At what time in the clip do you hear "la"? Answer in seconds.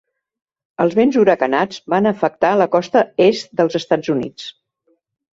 2.61-2.67